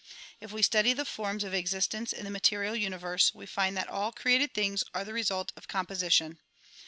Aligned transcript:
If 0.39 0.51
we 0.51 0.63
study 0.63 0.93
the 0.93 1.05
forms 1.05 1.43
of 1.43 1.53
existence 1.53 2.11
in 2.11 2.25
the 2.25 2.31
material 2.31 2.75
universe, 2.75 3.35
we 3.35 3.45
find 3.45 3.77
that 3.77 3.87
ail 3.87 4.11
created 4.11 4.51
things 4.51 4.83
are 4.95 5.05
the 5.05 5.13
result 5.13 5.51
of 5.55 5.67
composition. 5.67 6.39